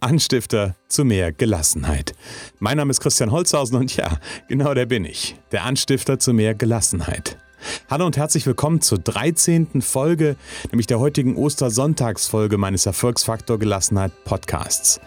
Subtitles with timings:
[0.00, 2.12] Anstifter zu mehr Gelassenheit.
[2.60, 6.54] Mein Name ist Christian Holzhausen und ja, genau der bin ich, der Anstifter zu mehr
[6.54, 7.36] Gelassenheit.
[7.90, 9.82] Hallo und herzlich willkommen zur 13.
[9.82, 10.36] Folge,
[10.70, 15.00] nämlich der heutigen Ostersonntagsfolge meines Erfolgsfaktor Gelassenheit Podcasts.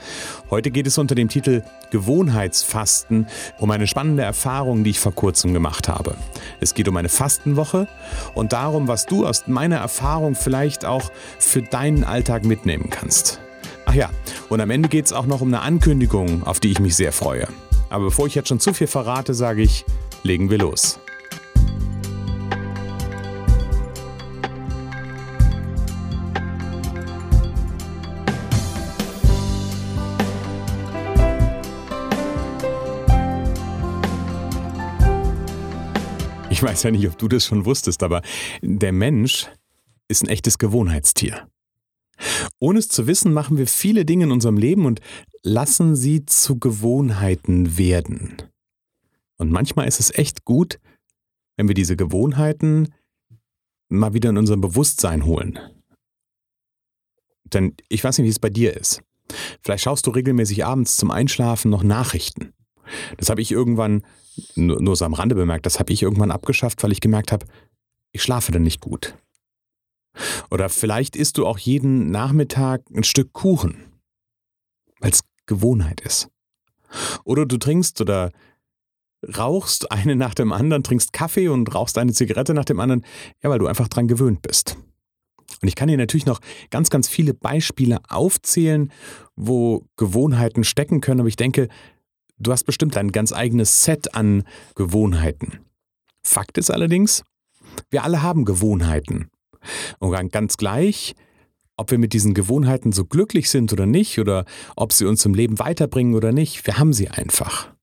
[0.49, 3.27] Heute geht es unter dem Titel Gewohnheitsfasten
[3.59, 6.17] um eine spannende Erfahrung, die ich vor kurzem gemacht habe.
[6.59, 7.87] Es geht um eine Fastenwoche
[8.33, 13.39] und darum, was du aus meiner Erfahrung vielleicht auch für deinen Alltag mitnehmen kannst.
[13.91, 14.09] Ach ja,
[14.47, 17.11] und am Ende geht es auch noch um eine Ankündigung, auf die ich mich sehr
[17.11, 17.45] freue.
[17.89, 19.83] Aber bevor ich jetzt schon zu viel verrate, sage ich,
[20.23, 20.97] legen wir los.
[36.49, 38.21] Ich weiß ja nicht, ob du das schon wusstest, aber
[38.61, 39.47] der Mensch
[40.07, 41.50] ist ein echtes Gewohnheitstier.
[42.59, 45.01] Ohne es zu wissen, machen wir viele Dinge in unserem Leben und
[45.43, 48.37] lassen sie zu Gewohnheiten werden.
[49.37, 50.79] Und manchmal ist es echt gut,
[51.57, 52.93] wenn wir diese Gewohnheiten
[53.89, 55.59] mal wieder in unser Bewusstsein holen.
[57.45, 59.01] Denn ich weiß nicht, wie es bei dir ist.
[59.61, 62.53] Vielleicht schaust du regelmäßig abends zum Einschlafen noch Nachrichten.
[63.17, 64.03] Das habe ich irgendwann,
[64.55, 67.45] nur, nur so am Rande bemerkt, das habe ich irgendwann abgeschafft, weil ich gemerkt habe,
[68.11, 69.15] ich schlafe dann nicht gut.
[70.49, 73.83] Oder vielleicht isst du auch jeden Nachmittag ein Stück Kuchen,
[74.99, 76.29] weil es Gewohnheit ist.
[77.23, 78.31] Oder du trinkst oder
[79.37, 83.05] rauchst eine nach dem anderen, trinkst Kaffee und rauchst eine Zigarette nach dem anderen,
[83.43, 84.77] ja, weil du einfach dran gewöhnt bist.
[85.61, 88.91] Und ich kann dir natürlich noch ganz, ganz viele Beispiele aufzählen,
[89.35, 91.67] wo Gewohnheiten stecken können, aber ich denke,
[92.39, 94.43] du hast bestimmt ein ganz eigenes Set an
[94.75, 95.59] Gewohnheiten.
[96.23, 97.23] Fakt ist allerdings,
[97.89, 99.29] wir alle haben Gewohnheiten.
[99.99, 101.15] Und ganz gleich,
[101.77, 104.45] ob wir mit diesen Gewohnheiten so glücklich sind oder nicht, oder
[104.75, 107.73] ob sie uns im Leben weiterbringen oder nicht, wir haben sie einfach.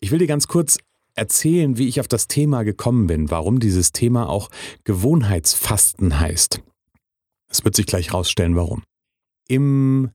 [0.00, 0.78] Ich will dir ganz kurz
[1.14, 4.50] erzählen, wie ich auf das Thema gekommen bin, warum dieses Thema auch
[4.84, 6.60] Gewohnheitsfasten heißt.
[7.48, 8.82] Es wird sich gleich rausstellen, warum.
[9.48, 10.10] Im,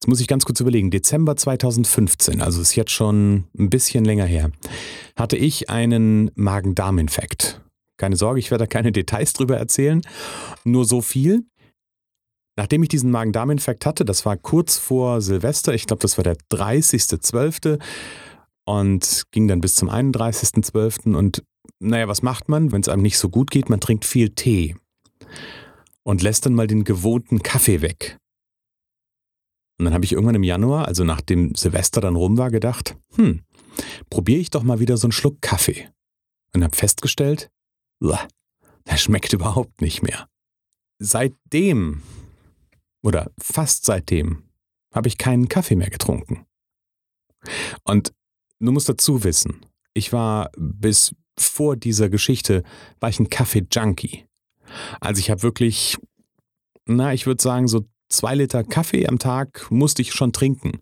[0.00, 4.26] jetzt muss ich ganz kurz überlegen, Dezember 2015, also ist jetzt schon ein bisschen länger
[4.26, 4.50] her,
[5.16, 7.63] hatte ich einen Magen-Darm-Infekt.
[7.96, 10.02] Keine Sorge, ich werde da keine Details drüber erzählen.
[10.64, 11.44] Nur so viel.
[12.56, 16.36] Nachdem ich diesen Magen-Darm-Infekt hatte, das war kurz vor Silvester, ich glaube, das war der
[16.52, 17.82] 30.12.
[18.64, 21.16] und ging dann bis zum 31.12.
[21.16, 21.42] Und
[21.80, 23.70] naja, was macht man, wenn es einem nicht so gut geht?
[23.70, 24.76] Man trinkt viel Tee
[26.04, 28.18] und lässt dann mal den gewohnten Kaffee weg.
[29.78, 33.42] Und dann habe ich irgendwann im Januar, also nachdem Silvester dann rum war, gedacht, hm,
[34.08, 35.88] probiere ich doch mal wieder so einen Schluck Kaffee.
[36.54, 37.50] Und habe festgestellt,
[38.86, 40.28] der schmeckt überhaupt nicht mehr.
[40.98, 42.02] Seitdem,
[43.02, 44.44] oder fast seitdem,
[44.94, 46.46] habe ich keinen Kaffee mehr getrunken.
[47.82, 48.12] Und
[48.60, 52.62] du musst dazu wissen, ich war bis vor dieser Geschichte,
[53.00, 54.24] war ich ein Kaffee-Junkie.
[55.00, 55.98] Also ich habe wirklich,
[56.86, 60.80] na, ich würde sagen, so zwei Liter Kaffee am Tag musste ich schon trinken.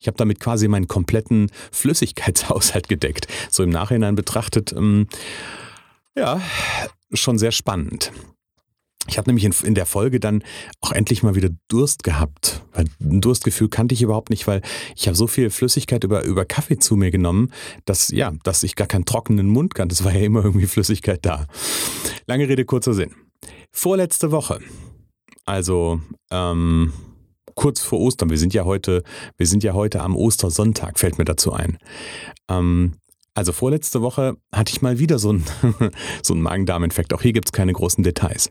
[0.00, 3.26] Ich habe damit quasi meinen kompletten Flüssigkeitshaushalt gedeckt.
[3.50, 5.08] So im Nachhinein betrachtet, ähm,
[6.18, 6.40] ja,
[7.12, 8.12] schon sehr spannend.
[9.08, 10.42] Ich habe nämlich in, in, der Folge dann
[10.82, 12.62] auch endlich mal wieder Durst gehabt.
[12.72, 14.60] Weil ein Durstgefühl kannte ich überhaupt nicht, weil
[14.94, 17.50] ich habe so viel Flüssigkeit über, über Kaffee zu mir genommen,
[17.86, 19.94] dass, ja, dass ich gar keinen trockenen Mund kannte.
[19.94, 21.46] Es war ja immer irgendwie Flüssigkeit da.
[22.26, 23.14] Lange Rede, kurzer Sinn.
[23.72, 24.60] Vorletzte Woche,
[25.46, 26.00] also
[26.30, 26.92] ähm,
[27.54, 29.02] kurz vor Ostern, wir sind ja heute,
[29.36, 31.78] wir sind ja heute am Ostersonntag, fällt mir dazu ein.
[32.48, 32.94] Ähm,
[33.38, 35.44] also vorletzte Woche hatte ich mal wieder so einen,
[36.24, 37.14] so einen Magen-Darm-Infekt.
[37.14, 38.48] Auch hier gibt es keine großen Details.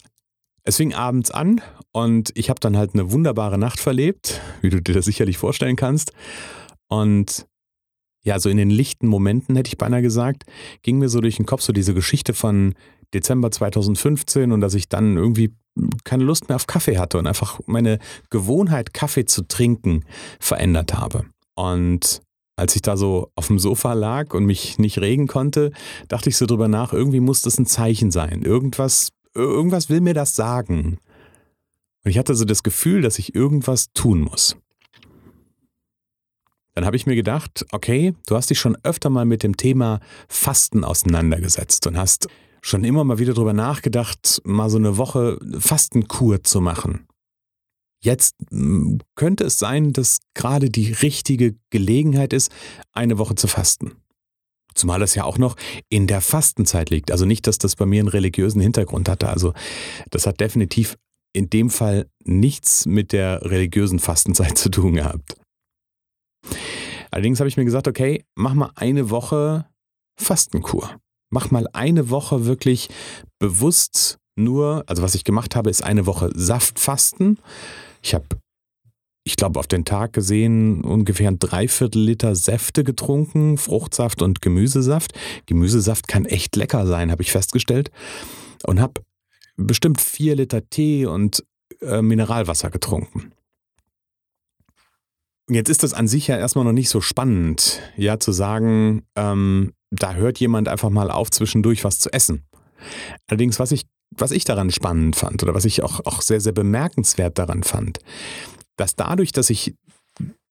[0.63, 1.61] Es fing abends an
[1.91, 5.75] und ich habe dann halt eine wunderbare Nacht verlebt, wie du dir das sicherlich vorstellen
[5.75, 6.13] kannst.
[6.87, 7.47] Und
[8.23, 10.43] ja, so in den lichten Momenten, hätte ich beinahe gesagt,
[10.83, 12.73] ging mir so durch den Kopf so diese Geschichte von
[13.13, 15.53] Dezember 2015 und dass ich dann irgendwie
[16.05, 17.99] keine Lust mehr auf Kaffee hatte und einfach meine
[18.29, 20.05] Gewohnheit, Kaffee zu trinken,
[20.39, 21.25] verändert habe.
[21.55, 22.21] Und
[22.57, 25.71] als ich da so auf dem Sofa lag und mich nicht regen konnte,
[26.07, 28.41] dachte ich so drüber nach, irgendwie muss das ein Zeichen sein.
[28.41, 30.97] Irgendwas, irgendwas will mir das sagen.
[32.03, 34.57] Und ich hatte so das Gefühl, dass ich irgendwas tun muss.
[36.73, 39.99] Dann habe ich mir gedacht, okay, du hast dich schon öfter mal mit dem Thema
[40.27, 42.27] Fasten auseinandergesetzt und hast
[42.61, 47.06] schon immer mal wieder drüber nachgedacht, mal so eine Woche Fastenkur zu machen.
[48.03, 52.51] Jetzt hm, könnte es sein, dass gerade die richtige Gelegenheit ist,
[52.93, 53.93] eine Woche zu fasten.
[54.75, 55.55] Zumal es ja auch noch
[55.89, 57.11] in der Fastenzeit liegt.
[57.11, 59.29] Also nicht, dass das bei mir einen religiösen Hintergrund hatte.
[59.29, 59.53] Also
[60.11, 60.97] das hat definitiv
[61.33, 65.35] in dem Fall nichts mit der religiösen Fastenzeit zu tun gehabt.
[67.11, 69.65] Allerdings habe ich mir gesagt, okay, mach mal eine Woche
[70.19, 70.99] Fastenkur.
[71.29, 72.89] Mach mal eine Woche wirklich
[73.39, 77.39] bewusst nur, also was ich gemacht habe, ist eine Woche Saftfasten.
[78.01, 78.25] Ich habe,
[79.23, 85.13] ich glaube, auf den Tag gesehen ungefähr ein Dreiviertel Liter Säfte getrunken, Fruchtsaft und Gemüsesaft.
[85.45, 87.91] Gemüsesaft kann echt lecker sein, habe ich festgestellt.
[88.63, 89.01] Und habe
[89.57, 91.43] bestimmt vier Liter Tee und
[91.81, 93.31] äh, Mineralwasser getrunken.
[95.49, 99.73] Jetzt ist das an sich ja erstmal noch nicht so spannend, ja, zu sagen, ähm,
[99.91, 102.43] da hört jemand einfach mal auf, zwischendurch was zu essen.
[103.27, 106.53] Allerdings, was ich, was ich daran spannend fand oder was ich auch, auch sehr, sehr
[106.53, 107.99] bemerkenswert daran fand,
[108.77, 109.75] dass dadurch, dass ich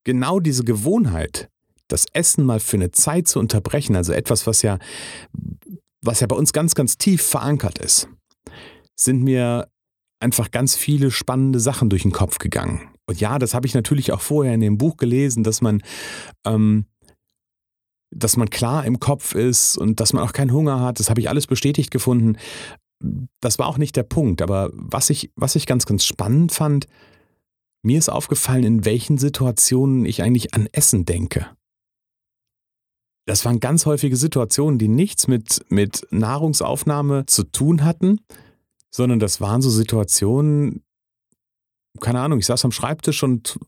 [0.04, 1.48] genau diese Gewohnheit,
[1.88, 4.78] das Essen mal für eine Zeit zu unterbrechen, also etwas, was ja,
[6.02, 8.08] was ja bei uns ganz, ganz tief verankert ist,
[8.96, 9.68] sind mir
[10.20, 12.88] einfach ganz viele spannende Sachen durch den Kopf gegangen.
[13.06, 15.82] Und ja, das habe ich natürlich auch vorher in dem Buch gelesen, dass man,
[16.44, 16.86] ähm,
[18.10, 20.98] dass man klar im Kopf ist und dass man auch keinen Hunger hat.
[20.98, 22.36] Das habe ich alles bestätigt gefunden.
[23.40, 24.42] Das war auch nicht der Punkt.
[24.42, 26.86] Aber was ich, was ich ganz, ganz spannend fand,
[27.82, 31.46] mir ist aufgefallen, in welchen Situationen ich eigentlich an Essen denke.
[33.26, 38.20] Das waren ganz häufige Situationen, die nichts mit, mit Nahrungsaufnahme zu tun hatten,
[38.94, 40.82] sondern das waren so Situationen,
[42.00, 43.58] keine Ahnung, ich saß am Schreibtisch und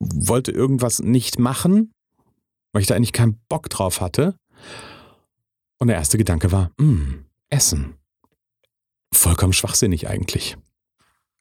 [0.00, 1.92] wollte irgendwas nicht machen,
[2.72, 4.36] weil ich da eigentlich keinen Bock drauf hatte.
[5.78, 7.94] Und der erste Gedanke war, mm, Essen.
[9.14, 10.56] Vollkommen schwachsinnig eigentlich.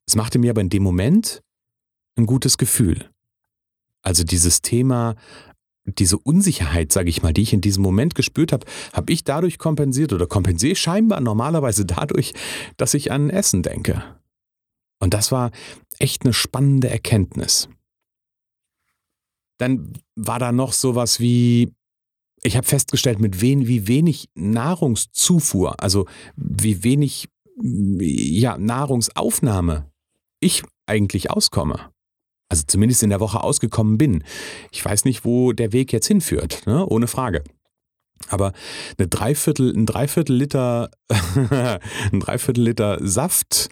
[0.06, 1.42] Es machte mir aber in dem Moment
[2.16, 3.10] ein gutes Gefühl.
[4.04, 5.16] Also dieses Thema,
[5.86, 9.58] diese Unsicherheit, sage ich mal, die ich in diesem Moment gespürt habe, habe ich dadurch
[9.58, 12.34] kompensiert oder kompensiere scheinbar normalerweise dadurch,
[12.78, 14.04] dass ich an Essen denke.
[15.00, 15.52] Und das war
[16.00, 17.70] echt eine spannende Erkenntnis.
[19.58, 21.74] Dann war da noch sowas wie,
[22.44, 26.06] ich habe festgestellt, mit wen, wie wenig Nahrungszufuhr, also
[26.36, 27.30] wie wenig
[27.62, 29.92] ja, Nahrungsaufnahme
[30.40, 31.92] ich eigentlich auskomme.
[32.50, 34.24] Also zumindest in der Woche ausgekommen bin.
[34.72, 36.86] Ich weiß nicht, wo der Weg jetzt hinführt, ne?
[36.86, 37.44] ohne Frage.
[38.30, 38.54] Aber
[38.98, 43.70] eine Dreiviertel, ein Dreiviertel Liter, ein Dreiviertel Liter Saft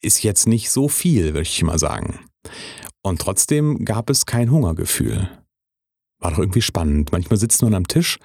[0.00, 2.20] ist jetzt nicht so viel, würde ich mal sagen.
[3.02, 5.28] Und trotzdem gab es kein Hungergefühl.
[6.20, 7.12] War doch irgendwie spannend.
[7.12, 8.18] Manchmal sitzt man am Tisch,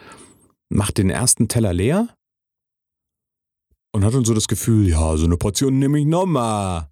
[0.70, 2.08] macht den ersten Teller leer
[3.92, 6.90] und hat dann so das Gefühl, ja, so eine Portion nehme ich nochmal.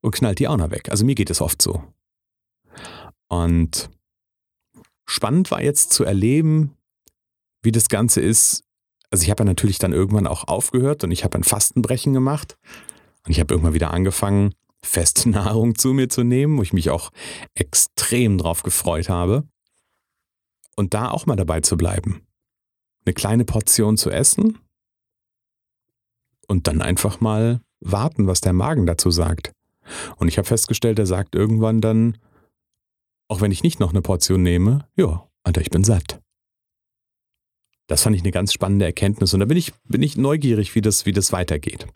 [0.00, 0.90] Und knallt die auch noch weg.
[0.90, 1.82] Also mir geht es oft so.
[3.28, 3.90] Und
[5.06, 6.76] spannend war jetzt zu erleben,
[7.62, 8.64] wie das Ganze ist.
[9.10, 12.58] Also ich habe ja natürlich dann irgendwann auch aufgehört und ich habe ein Fastenbrechen gemacht.
[13.24, 16.90] Und ich habe irgendwann wieder angefangen, feste Nahrung zu mir zu nehmen, wo ich mich
[16.90, 17.10] auch
[17.54, 19.44] extrem drauf gefreut habe.
[20.76, 22.26] Und da auch mal dabei zu bleiben.
[23.06, 24.58] Eine kleine Portion zu essen
[26.48, 29.52] und dann einfach mal warten, was der Magen dazu sagt.
[30.16, 32.18] Und ich habe festgestellt, er sagt irgendwann dann,
[33.28, 36.20] auch wenn ich nicht noch eine Portion nehme, ja, Alter, ich bin satt.
[37.86, 40.80] Das fand ich eine ganz spannende Erkenntnis und da bin ich, bin ich neugierig, wie
[40.80, 41.86] das, wie das weitergeht.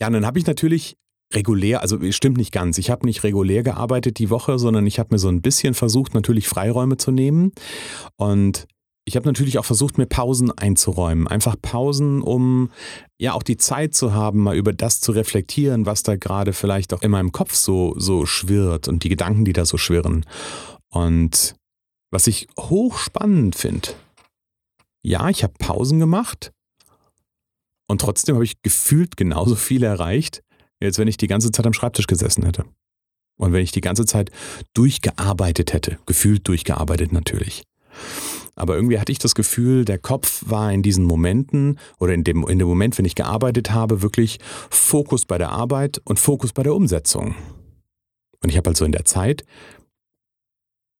[0.00, 0.96] Ja, und dann habe ich natürlich
[1.34, 5.14] regulär, also stimmt nicht ganz, ich habe nicht regulär gearbeitet die Woche, sondern ich habe
[5.14, 7.52] mir so ein bisschen versucht, natürlich Freiräume zu nehmen.
[8.16, 8.66] Und
[9.08, 11.26] ich habe natürlich auch versucht, mir Pausen einzuräumen.
[11.26, 12.70] Einfach Pausen, um
[13.18, 16.92] ja auch die Zeit zu haben, mal über das zu reflektieren, was da gerade vielleicht
[16.92, 20.26] auch in meinem Kopf so, so schwirrt und die Gedanken, die da so schwirren.
[20.90, 21.56] Und
[22.10, 23.88] was ich hochspannend finde,
[25.02, 26.52] ja, ich habe Pausen gemacht
[27.88, 30.42] und trotzdem habe ich gefühlt genauso viel erreicht,
[30.82, 32.66] als wenn ich die ganze Zeit am Schreibtisch gesessen hätte.
[33.38, 34.30] Und wenn ich die ganze Zeit
[34.74, 37.64] durchgearbeitet hätte, gefühlt durchgearbeitet natürlich.
[38.58, 42.46] Aber irgendwie hatte ich das Gefühl, der Kopf war in diesen Momenten oder in dem,
[42.48, 46.64] in dem Moment, wenn ich gearbeitet habe, wirklich Fokus bei der Arbeit und Fokus bei
[46.64, 47.36] der Umsetzung.
[48.42, 49.44] Und ich habe also in der Zeit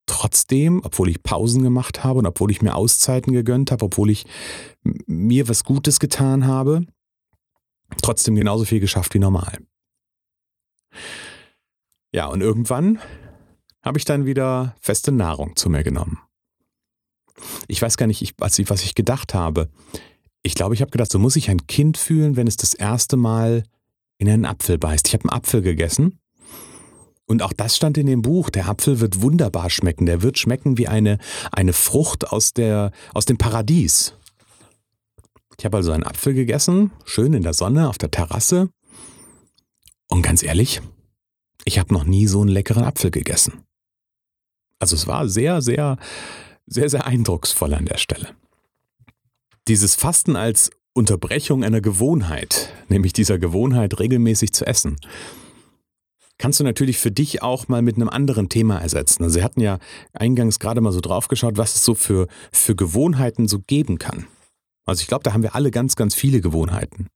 [0.07, 4.25] trotzdem, obwohl ich Pausen gemacht habe und obwohl ich mir Auszeiten gegönnt habe, obwohl ich
[5.07, 6.87] mir was Gutes getan habe,
[8.03, 9.59] trotzdem genauso viel geschafft wie normal.
[12.15, 13.01] Ja, und irgendwann
[13.83, 16.19] habe ich dann wieder feste Nahrung zu mir genommen.
[17.67, 19.69] Ich weiß gar nicht, was ich, was ich gedacht habe.
[20.43, 23.17] Ich glaube, ich habe gedacht, so muss sich ein Kind fühlen, wenn es das erste
[23.17, 23.65] Mal
[24.19, 25.07] in einen Apfel beißt.
[25.09, 26.19] Ich habe einen Apfel gegessen
[27.29, 28.49] und auch das stand in dem Buch.
[28.51, 30.07] Der Apfel wird wunderbar schmecken.
[30.07, 31.19] Der wird schmecken wie eine,
[31.53, 34.15] eine Frucht aus, der, aus dem Paradies.
[35.59, 38.71] Ich habe also einen Apfel gegessen, schön in der Sonne auf der Terrasse.
[40.09, 40.81] Und ganz ehrlich,
[41.65, 43.65] ich habe noch nie so einen leckeren Apfel gegessen.
[44.79, 45.99] Also es war sehr, sehr,
[46.69, 48.29] sehr, sehr eindrucksvoll an der Stelle.
[49.67, 54.97] Dieses Fasten als Unterbrechung einer Gewohnheit, nämlich dieser Gewohnheit regelmäßig zu essen,
[56.39, 59.25] kannst du natürlich für dich auch mal mit einem anderen Thema ersetzen.
[59.25, 59.79] Also, Sie hatten ja
[60.13, 64.27] eingangs gerade mal so drauf geschaut, was es so für, für Gewohnheiten so geben kann.
[64.87, 67.09] Also, ich glaube, da haben wir alle ganz, ganz viele Gewohnheiten.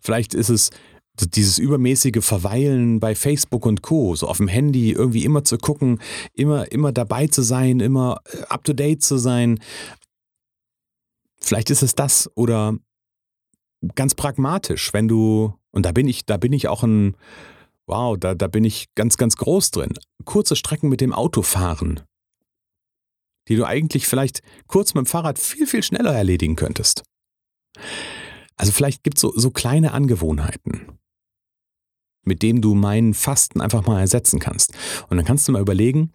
[0.00, 0.70] Vielleicht ist es
[1.20, 6.00] dieses übermäßige Verweilen bei Facebook und Co., so auf dem Handy irgendwie immer zu gucken,
[6.32, 9.60] immer, immer dabei zu sein, immer äh, up to date zu sein.
[11.40, 12.76] Vielleicht ist es das oder
[13.94, 17.16] ganz pragmatisch, wenn du, und da bin ich, da bin ich auch ein,
[17.86, 19.92] wow, da, da bin ich ganz, ganz groß drin.
[20.24, 22.00] Kurze Strecken mit dem Auto fahren,
[23.48, 27.02] die du eigentlich vielleicht kurz mit dem Fahrrad viel, viel schneller erledigen könntest.
[28.56, 30.91] Also vielleicht gibt es so, so kleine Angewohnheiten,
[32.24, 34.72] mit denen du meinen Fasten einfach mal ersetzen kannst.
[35.08, 36.12] Und dann kannst du mal überlegen,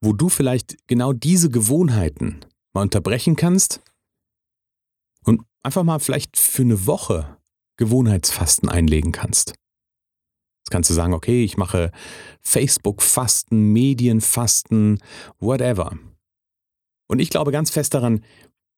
[0.00, 3.80] wo du vielleicht genau diese Gewohnheiten mal unterbrechen kannst
[5.24, 7.38] und einfach mal vielleicht für eine Woche
[7.76, 9.50] Gewohnheitsfasten einlegen kannst.
[9.50, 11.90] Jetzt kannst du sagen, okay, ich mache
[12.40, 14.98] Facebook-Fasten, Medienfasten,
[15.38, 15.98] whatever.
[17.08, 18.24] Und ich glaube ganz fest daran,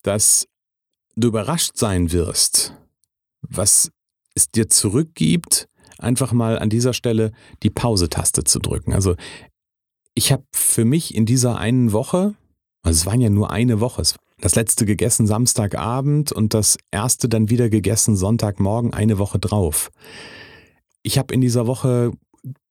[0.02, 0.48] dass
[1.16, 2.74] du überrascht sein wirst,
[3.42, 3.90] was
[4.34, 8.92] es dir zurückgibt, einfach mal an dieser Stelle die Pause-Taste zu drücken.
[8.92, 9.14] Also
[10.14, 12.34] ich habe für mich in dieser einen Woche,
[12.82, 14.02] also es waren ja nur eine Woche,
[14.40, 19.90] das letzte gegessen Samstagabend und das erste dann wieder gegessen Sonntagmorgen eine Woche drauf
[21.04, 22.10] ich habe in dieser Woche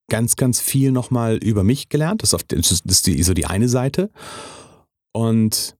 [0.09, 2.23] ganz, ganz viel nochmal über mich gelernt.
[2.23, 4.09] Das ist, die, so die eine Seite.
[5.13, 5.77] Und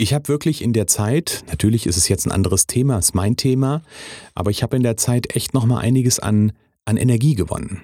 [0.00, 3.36] ich habe wirklich in der Zeit, natürlich ist es jetzt ein anderes Thema, ist mein
[3.36, 3.82] Thema,
[4.32, 6.52] aber ich habe in der Zeit echt nochmal einiges an,
[6.84, 7.82] an Energie gewonnen.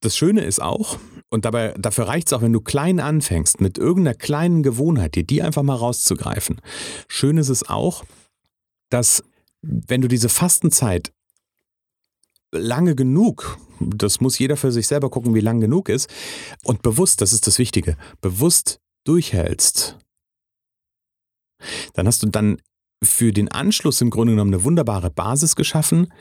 [0.00, 3.78] Das Schöne ist auch, und dabei, dafür reicht es auch, wenn du klein anfängst, mit
[3.78, 6.60] irgendeiner kleinen Gewohnheit, dir die einfach mal rauszugreifen.
[7.06, 8.04] Schön ist es auch,
[8.88, 9.22] dass
[9.62, 11.12] wenn du diese Fastenzeit
[12.50, 16.10] lange genug, das muss jeder für sich selber gucken, wie lang genug ist,
[16.64, 19.96] und bewusst, das ist das Wichtige, bewusst durchhältst,
[21.94, 22.58] dann hast du dann
[23.02, 26.12] für den Anschluss im Grunde genommen eine wunderbare Basis geschaffen,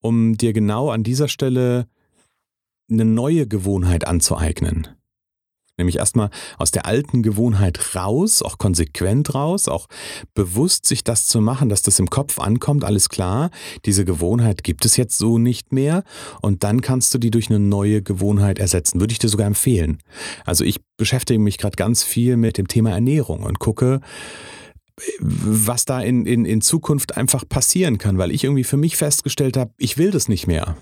[0.00, 1.86] um dir genau an dieser Stelle
[2.90, 4.88] eine neue Gewohnheit anzueignen.
[5.78, 9.86] Nämlich erstmal aus der alten Gewohnheit raus, auch konsequent raus, auch
[10.34, 13.50] bewusst sich das zu machen, dass das im Kopf ankommt, alles klar,
[13.84, 16.02] diese Gewohnheit gibt es jetzt so nicht mehr
[16.42, 18.98] und dann kannst du die durch eine neue Gewohnheit ersetzen.
[18.98, 19.98] Würde ich dir sogar empfehlen.
[20.44, 24.00] Also ich beschäftige mich gerade ganz viel mit dem Thema Ernährung und gucke,
[25.20, 29.56] was da in, in, in Zukunft einfach passieren kann, weil ich irgendwie für mich festgestellt
[29.56, 30.76] habe, ich will das nicht mehr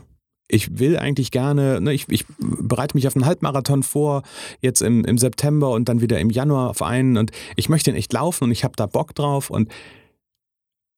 [0.49, 4.23] ich will eigentlich gerne, ne, ich, ich, bereite mich auf einen Halbmarathon vor,
[4.61, 7.97] jetzt im, im September und dann wieder im Januar auf einen und ich möchte ihn
[7.97, 9.73] echt laufen und ich habe da Bock drauf und,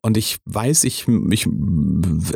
[0.03, 1.49] und ich weiß, ich, ich,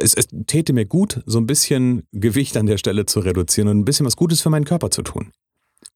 [0.01, 3.79] es, es täte mir gut, so ein bisschen Gewicht an der Stelle zu reduzieren und
[3.79, 5.33] ein bisschen was Gutes für meinen Körper zu tun.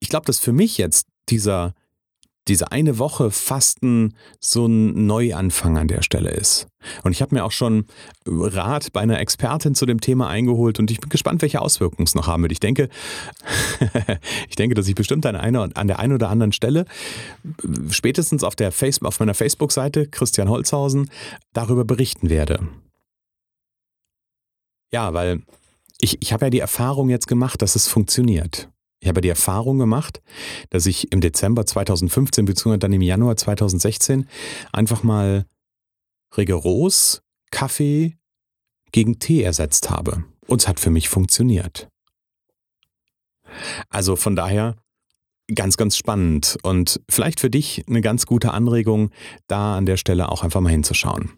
[0.01, 1.75] Ich glaube, dass für mich jetzt dieser,
[2.49, 6.69] diese eine Woche Fasten so ein Neuanfang an der Stelle ist.
[7.03, 7.87] Und ich habe mir auch schon
[8.27, 12.15] Rat bei einer Expertin zu dem Thema eingeholt und ich bin gespannt, welche Auswirkungen es
[12.15, 12.53] noch haben wird.
[12.53, 12.89] Ich denke,
[14.49, 16.87] ich denke, dass ich bestimmt an, einer, an der einen oder anderen Stelle
[17.91, 21.11] spätestens auf, der Face, auf meiner Facebook-Seite Christian Holzhausen
[21.53, 22.69] darüber berichten werde.
[24.93, 25.43] Ja, weil
[26.01, 28.69] ich, ich habe ja die Erfahrung jetzt gemacht, dass es funktioniert.
[29.07, 30.21] Ich habe die Erfahrung gemacht,
[30.71, 32.79] dass ich im Dezember 2015 bzw.
[32.79, 34.27] dann im Januar 2016
[34.73, 35.47] einfach mal
[36.37, 37.23] rigoros
[37.53, 38.17] Kaffee
[38.91, 40.25] gegen Tee ersetzt habe.
[40.49, 41.89] Und es hat für mich funktioniert.
[43.91, 44.75] Also von daher
[45.55, 49.11] ganz, ganz spannend und vielleicht für dich eine ganz gute Anregung,
[49.47, 51.31] da an der Stelle auch einfach mal hinzuschauen.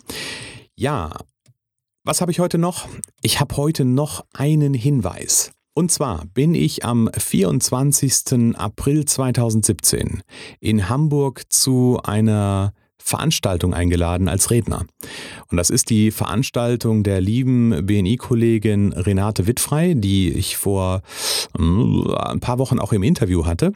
[0.74, 1.12] Ja,
[2.02, 2.88] was habe ich heute noch?
[3.20, 5.52] Ich habe heute noch einen Hinweis.
[5.78, 8.56] Und zwar bin ich am 24.
[8.56, 10.24] April 2017
[10.58, 14.86] in Hamburg zu einer Veranstaltung eingeladen als Redner.
[15.52, 21.02] Und das ist die Veranstaltung der lieben BNI-Kollegin Renate Wittfrei, die ich vor
[21.56, 23.72] hm, ein paar Wochen auch im Interview hatte.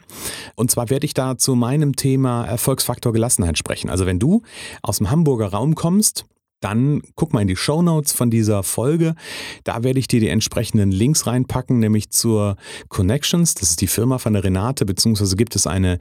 [0.55, 3.89] Und zwar werde ich da zu meinem Thema Erfolgsfaktor Gelassenheit sprechen.
[3.89, 4.41] Also wenn du
[4.81, 6.25] aus dem Hamburger Raum kommst,
[6.63, 9.15] dann guck mal in die Show Notes von dieser Folge.
[9.63, 12.55] Da werde ich dir die entsprechenden Links reinpacken, nämlich zur
[12.89, 13.53] Connections.
[13.55, 15.99] Das ist die Firma von der Renate, beziehungsweise gibt es eine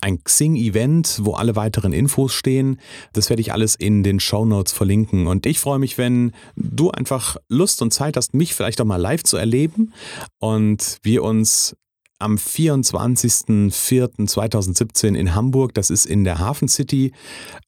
[0.00, 2.78] ein Xing-Event, wo alle weiteren Infos stehen.
[3.12, 5.26] Das werde ich alles in den Show Notes verlinken.
[5.26, 8.96] Und ich freue mich, wenn du einfach Lust und Zeit hast, mich vielleicht auch mal
[8.96, 9.92] live zu erleben
[10.38, 11.76] und wir uns
[12.18, 15.74] am 24.04.2017 in Hamburg.
[15.74, 17.12] Das ist in der Hafen City.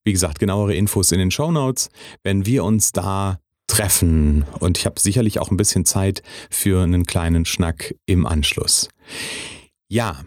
[0.05, 1.91] Wie gesagt, genauere Infos in den Show Notes.
[2.23, 3.39] Wenn wir uns da
[3.71, 8.89] treffen und ich habe sicherlich auch ein bisschen Zeit für einen kleinen Schnack im Anschluss.
[9.89, 10.25] Ja,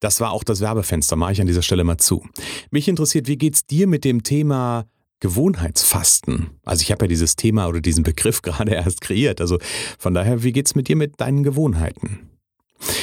[0.00, 2.24] das war auch das Werbefenster, mache ich an dieser Stelle mal zu.
[2.70, 4.84] Mich interessiert, wie geht's dir mit dem Thema
[5.20, 6.50] Gewohnheitsfasten?
[6.64, 9.40] Also ich habe ja dieses Thema oder diesen Begriff gerade erst kreiert.
[9.40, 9.58] Also
[9.98, 12.27] von daher, wie geht's mit dir mit deinen Gewohnheiten?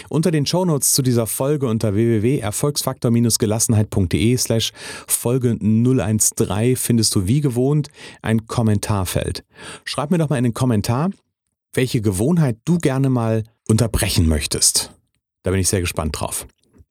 [0.09, 4.71] Unter den Shownotes zu dieser Folge unter www.erfolgsfaktor-gelassenheit.de slash
[5.07, 7.89] Folge 013 findest du wie gewohnt
[8.21, 9.43] ein Kommentarfeld.
[9.83, 11.09] Schreib mir doch mal in den Kommentar,
[11.73, 14.91] welche Gewohnheit du gerne mal unterbrechen möchtest.
[15.43, 16.47] Da bin ich sehr gespannt drauf.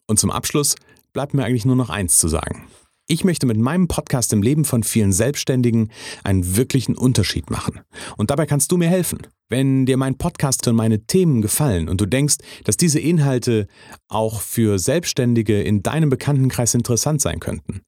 [0.06, 0.76] Und zum Abschluss
[1.12, 2.66] bleibt mir eigentlich nur noch eins zu sagen.
[3.06, 5.90] Ich möchte mit meinem Podcast im Leben von vielen Selbstständigen
[6.22, 7.80] einen wirklichen Unterschied machen.
[8.16, 9.26] Und dabei kannst du mir helfen.
[9.50, 13.66] Wenn dir mein Podcast und meine Themen gefallen und du denkst, dass diese Inhalte
[14.08, 17.82] auch für Selbstständige in deinem Bekanntenkreis interessant sein könnten,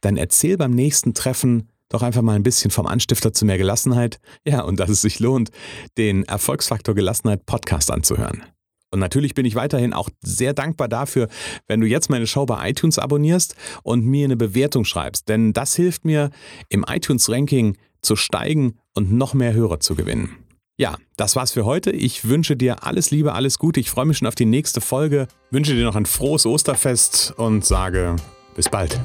[0.00, 4.20] dann erzähl beim nächsten Treffen doch einfach mal ein bisschen vom Anstifter zu mehr Gelassenheit.
[4.46, 5.50] Ja, und dass es sich lohnt,
[5.98, 8.42] den Erfolgsfaktor Gelassenheit Podcast anzuhören.
[8.92, 11.28] Und natürlich bin ich weiterhin auch sehr dankbar dafür,
[11.66, 15.28] wenn du jetzt meine Show bei iTunes abonnierst und mir eine Bewertung schreibst.
[15.28, 16.30] Denn das hilft mir,
[16.68, 20.36] im iTunes-Ranking zu steigen und noch mehr Hörer zu gewinnen.
[20.76, 21.90] Ja, das war's für heute.
[21.90, 23.80] Ich wünsche dir alles Liebe, alles Gute.
[23.80, 25.28] Ich freue mich schon auf die nächste Folge.
[25.50, 28.16] Wünsche dir noch ein frohes Osterfest und sage
[28.56, 29.00] bis bald.